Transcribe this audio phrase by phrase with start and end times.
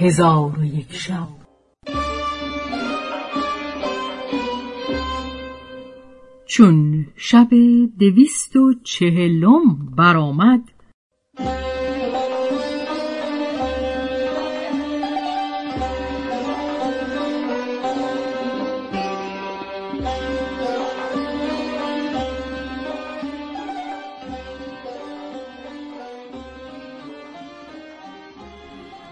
[0.00, 1.28] هزار و یک شب.
[6.46, 7.48] چون شب
[7.98, 10.60] دویست و چهلم برآمد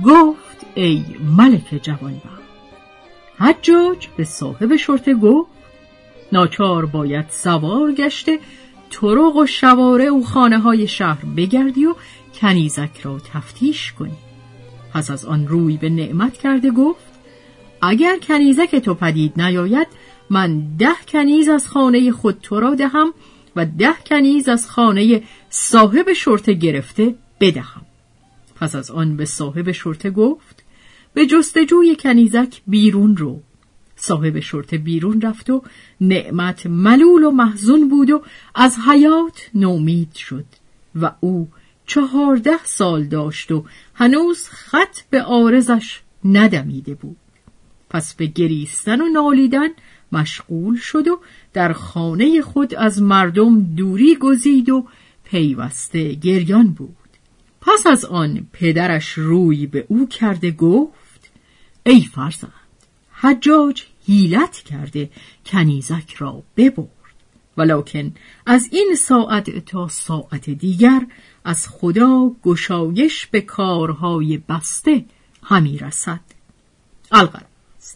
[0.05, 0.38] گفت
[0.75, 1.05] ای
[1.37, 2.39] ملک جوانبخت
[3.39, 5.51] حجاج به صاحب شرطه گفت
[6.33, 8.39] ناچار باید سوار گشته
[8.91, 11.95] طرق و شواره و خانه های شهر بگردی و
[12.34, 14.17] کنیزک را تفتیش کنی.
[14.95, 17.09] پس از آن روی به نعمت کرده گفت
[17.83, 19.89] اگر کنیزک تو پدید نیاید
[20.31, 23.12] من ده کنیز از خانه خود تو را دهم
[23.56, 27.88] و ده کنیز از خانه صاحب شرطه گرفته بدهم.
[28.61, 30.64] پس از آن به صاحب شرطه گفت
[31.14, 33.42] به جستجوی کنیزک بیرون رو.
[33.97, 35.62] صاحب شرطه بیرون رفت و
[36.01, 38.23] نعمت ملول و محزون بود و
[38.55, 40.45] از حیات نومید شد
[40.95, 41.48] و او
[41.86, 43.64] چهارده سال داشت و
[43.95, 47.17] هنوز خط به آرزش ندمیده بود.
[47.91, 49.69] پس به گریستن و نالیدن
[50.12, 51.20] مشغول شد و
[51.53, 54.86] در خانه خود از مردم دوری گزید و
[55.25, 56.98] پیوسته گریان بود.
[57.69, 61.30] پس از آن پدرش روی به او کرده گفت
[61.86, 62.52] ای فرزند
[63.12, 65.11] حجاج هیلت کرده
[65.47, 66.89] کنیزک را ببرد
[67.56, 68.14] ولکن
[68.46, 71.06] از این ساعت تا ساعت دیگر
[71.44, 75.05] از خدا گشایش به کارهای بسته
[75.42, 76.20] همی رسد.
[77.12, 77.44] الغرض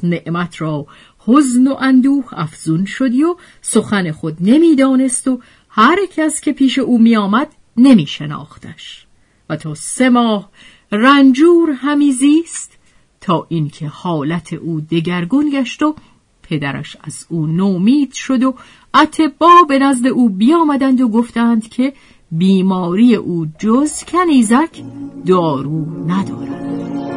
[0.02, 0.86] نعمت را
[1.18, 6.98] حزن و اندوه افزون شدی و سخن خود نمی‌دانست و هر کس که پیش او
[6.98, 9.06] می آمد نمی شناختش
[9.48, 10.50] و تا سه ماه
[10.92, 12.78] رنجور همی زیست
[13.20, 15.94] تا اینکه حالت او دگرگون گشت و
[16.42, 18.55] پدرش از او نومید شد و
[18.94, 21.92] اتبا به نزد او بیامدند و گفتند که
[22.33, 24.83] بیماری او جز کنیزک
[25.27, 27.11] دارو ندارد.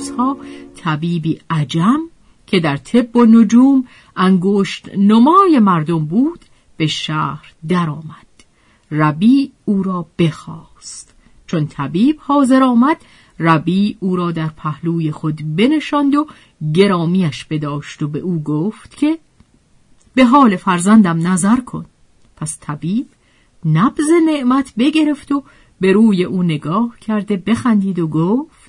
[0.00, 0.36] روزها
[0.76, 2.00] طبیبی عجم
[2.46, 3.84] که در طب و نجوم
[4.16, 6.40] انگشت نمای مردم بود
[6.76, 8.26] به شهر درآمد.
[8.90, 11.14] ربی او را بخواست
[11.46, 12.96] چون طبیب حاضر آمد
[13.38, 16.26] ربی او را در پهلوی خود بنشاند و
[16.74, 19.18] گرامیش بداشت و به او گفت که
[20.14, 21.86] به حال فرزندم نظر کن
[22.36, 23.06] پس طبیب
[23.64, 25.42] نبز نعمت بگرفت و
[25.80, 28.59] به روی او نگاه کرده بخندید و گفت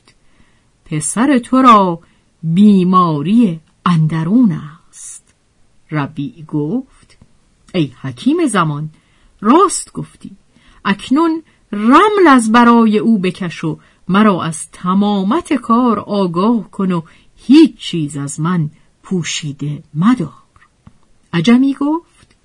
[0.91, 1.99] پسر تو را
[2.43, 4.59] بیماری اندرون
[4.89, 5.33] است.
[5.91, 7.17] ربی گفت
[7.75, 8.89] ای حکیم زمان
[9.41, 10.31] راست گفتی.
[10.85, 17.01] اکنون رمل از برای او بکش و مرا از تمامت کار آگاه کن و
[17.35, 18.69] هیچ چیز از من
[19.03, 20.29] پوشیده مدار.
[21.33, 22.35] عجمی گفت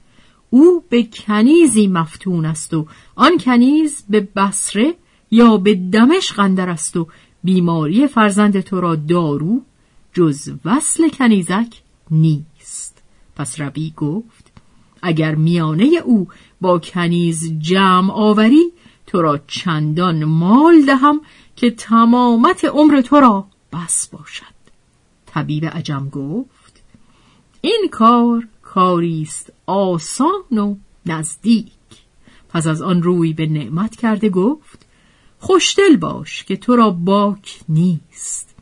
[0.51, 4.95] او به کنیزی مفتون است و آن کنیز به بسره
[5.31, 7.07] یا به دمشق اندر است و
[7.47, 9.63] بیماری فرزند تو را دارو
[10.13, 13.03] جز وصل کنیزک نیست.
[13.37, 14.53] پس ربی گفت
[15.03, 16.29] اگر میانه او
[16.61, 18.73] با کنیز جمع آوری
[19.07, 21.21] تو را چندان مال دهم
[21.57, 24.57] که تمامت عمر تو را بس باشد.
[25.27, 26.83] طبیب عجم گفت
[27.61, 31.67] این کار کاری است آسان و نزدیک.
[32.49, 34.86] پس از آن روی به نعمت کرده گفت
[35.47, 38.55] خوشدل باش که تو را باک نیست.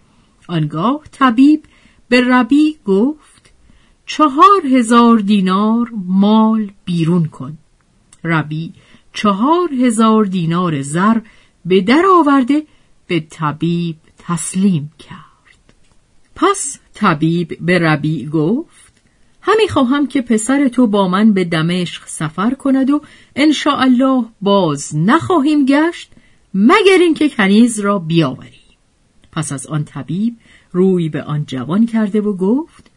[0.48, 1.64] آنگاه طبیب
[2.08, 3.52] به ربی گفت
[4.06, 7.58] چهار هزار دینار مال بیرون کن.
[8.24, 8.72] ربی
[9.12, 11.20] چهار هزار دینار زر
[11.64, 12.66] به در آورده
[13.06, 15.74] به طبیب تسلیم کرد.
[16.34, 18.92] پس طبیب به ربی گفت
[19.40, 23.00] همی خواهم که پسر تو با من به دمشق سفر کند و
[23.66, 26.13] الله باز نخواهیم گشت
[26.54, 28.60] مگر اینکه کنیز را بیاوری.
[29.32, 30.36] پس از آن طبیب
[30.72, 32.90] روی به آن جوان کرده و گفت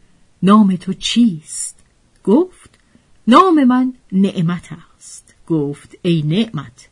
[0.44, 1.80] نام تو چیست؟
[2.24, 2.80] گفت
[3.27, 5.36] نام من نعمت است.
[5.48, 6.89] گفت ای نعمت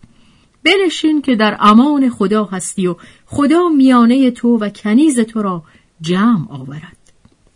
[0.64, 2.96] بنشین که در امان خدا هستی و
[3.26, 5.64] خدا میانه تو و کنیز تو را
[6.02, 6.98] جمع آورد.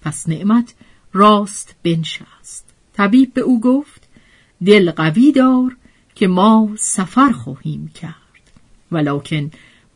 [0.01, 0.73] پس نعمت
[1.13, 2.73] راست بنشست.
[2.93, 4.09] طبیب به او گفت
[4.65, 5.77] دل قوی دار
[6.15, 8.18] که ما سفر خواهیم کرد.
[8.91, 9.51] ولکن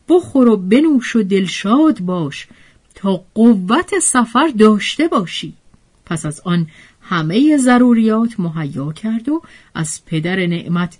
[0.08, 2.46] بخور و بنوش و دلشاد باش
[2.94, 5.52] تا قوت سفر داشته باشی.
[6.06, 6.66] پس از آن
[7.00, 9.42] همه ضروریات مهیا کرد و
[9.74, 10.98] از پدر نعمت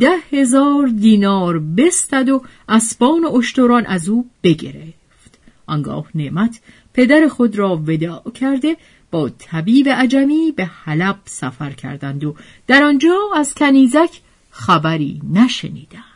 [0.00, 5.38] ده هزار دینار بستد و اسبان و اشتران از او بگرفت.
[5.66, 6.60] آنگاه نعمت
[6.94, 8.76] پدر خود را وداع کرده
[9.10, 12.34] با طبیب عجمی به حلب سفر کردند و
[12.66, 16.11] در آنجا از کنیزک خبری نشنیدند.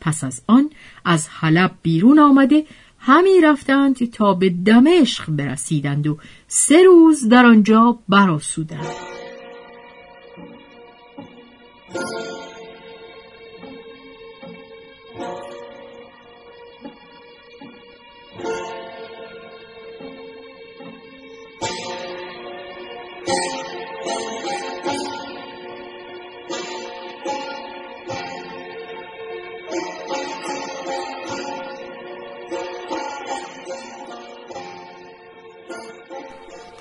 [0.00, 0.70] پس از آن
[1.04, 2.64] از حلب بیرون آمده
[2.98, 6.18] همی رفتند تا به دمشق برسیدند و
[6.48, 9.14] سه روز در آنجا براسودند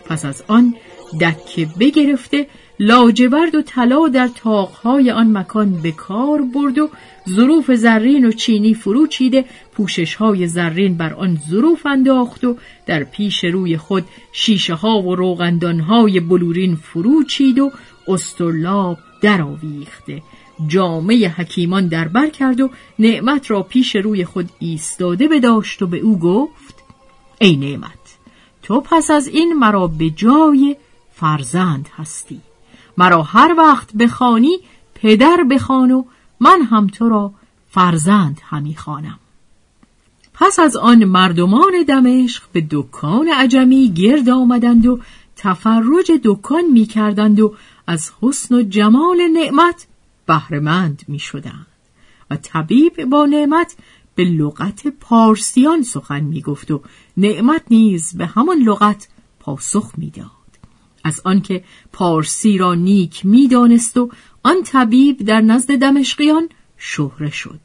[0.05, 0.75] پس از آن
[1.21, 2.47] دکه بگرفته
[2.79, 6.89] لاجورد و طلا در تاقهای آن مکان به کار برد و
[7.29, 13.03] ظروف زرین و چینی فرو چیده پوشش های زرین بر آن ظروف انداخت و در
[13.03, 17.71] پیش روی خود شیشه ها و روغندان های بلورین فرو چید و
[18.07, 20.21] استرلاب درآویخته.
[20.67, 25.97] جامعه حکیمان در بر کرد و نعمت را پیش روی خود ایستاده بداشت و به
[25.97, 26.75] او گفت
[27.41, 28.02] ای نعمت
[28.63, 30.75] تو پس از این مرا به جای
[31.13, 32.41] فرزند هستی.
[32.97, 34.57] مرا هر وقت بخوانی
[34.95, 36.03] پدر بخوان و
[36.39, 37.33] من هم تو را
[37.69, 39.19] فرزند همی خوانم.
[40.33, 44.99] پس از آن مردمان دمشق به دکان عجمی گرد آمدند و
[45.35, 47.55] تفرج دکان می کردند و
[47.87, 49.87] از حسن و جمال نعمت
[50.25, 51.65] بهرهمند می شدند.
[52.31, 53.75] و طبیب با نعمت
[54.15, 56.81] به لغت پارسیان سخن می گفت و
[57.17, 59.07] نعمت نیز به همان لغت
[59.39, 60.27] پاسخ می‌داد.
[61.03, 61.63] از آنکه
[61.93, 64.09] پارسی را نیک می‌دانست و
[64.43, 67.59] آن طبیب در نزد دمشقیان شهره شد.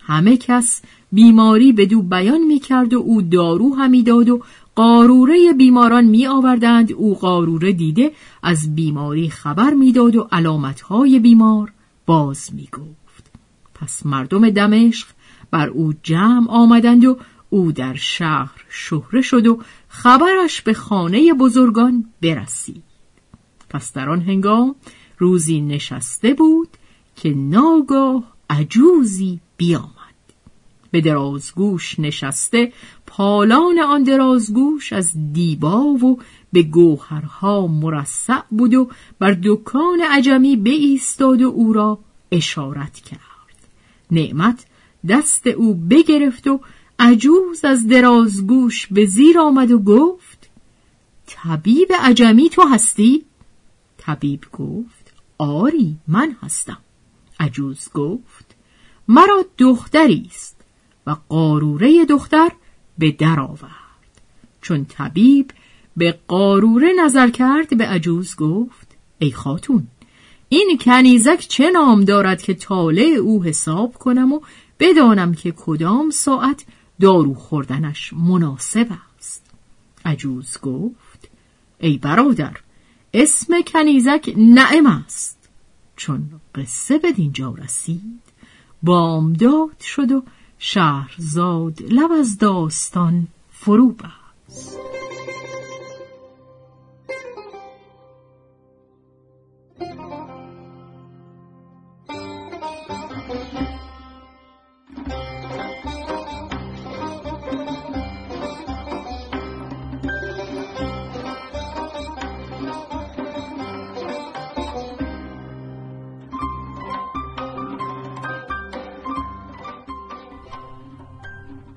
[0.00, 0.82] همه کس
[1.12, 4.42] بیماری به دو بیان می کرد و او دارو همی داد و
[4.74, 11.72] قاروره بیماران می آوردند او قاروره دیده از بیماری خبر می‌داد و علامتهای بیمار
[12.06, 13.30] باز می گفت
[13.74, 15.08] پس مردم دمشق
[15.54, 17.18] بر او جمع آمدند و
[17.50, 22.82] او در شهر شهره شد و خبرش به خانه بزرگان برسید.
[23.70, 24.74] پس در آن هنگام
[25.18, 26.68] روزی نشسته بود
[27.16, 29.90] که ناگاه عجوزی بیامد.
[30.90, 32.72] به درازگوش نشسته
[33.06, 36.18] پالان آن درازگوش از دیبا و
[36.52, 41.98] به گوهرها مرصع بود و بر دکان عجمی ایستاد و او را
[42.30, 43.20] اشارت کرد.
[44.10, 44.66] نعمت
[45.08, 46.60] دست او بگرفت و
[46.98, 50.50] عجوز از درازگوش به زیر آمد و گفت
[51.26, 53.24] طبیب عجمی تو هستی؟
[53.98, 56.78] طبیب گفت آری من هستم
[57.40, 58.54] عجوز گفت
[59.08, 60.56] مرا دختری است
[61.06, 62.50] و قاروره دختر
[62.98, 63.70] به در آورد
[64.60, 65.50] چون طبیب
[65.96, 69.86] به قاروره نظر کرد به عجوز گفت ای خاتون
[70.48, 74.40] این کنیزک چه نام دارد که طالع او حساب کنم و
[74.84, 76.64] بدانم که کدام ساعت
[77.00, 78.86] دارو خوردنش مناسب
[79.18, 79.42] است.
[80.04, 81.28] عجوز گفت
[81.78, 82.56] ای برادر
[83.14, 85.48] اسم کنیزک نعم است.
[85.96, 88.22] چون قصه به دینجا رسید
[88.82, 90.22] بامداد شد و
[90.58, 94.83] شهرزاد لب از داستان فرو بست.